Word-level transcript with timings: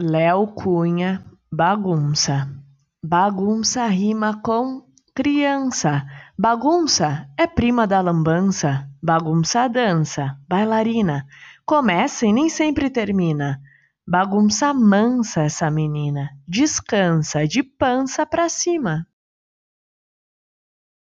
Léo 0.00 0.48
Cunha, 0.48 1.24
bagunça. 1.52 2.50
Bagunça 3.00 3.86
rima 3.86 4.40
com 4.42 4.82
criança. 5.14 6.04
Bagunça 6.36 7.28
é 7.38 7.46
prima 7.46 7.86
da 7.86 8.00
lambança. 8.00 8.90
Bagunça 9.00 9.68
dança, 9.68 10.36
bailarina. 10.48 11.24
Começa 11.64 12.26
e 12.26 12.32
nem 12.32 12.48
sempre 12.48 12.90
termina. 12.90 13.60
Bagunça 14.04 14.74
mansa 14.74 15.42
essa 15.42 15.70
menina. 15.70 16.28
Descansa 16.48 17.46
de 17.46 17.62
pança 17.62 18.26
pra 18.26 18.48
cima. 18.48 19.06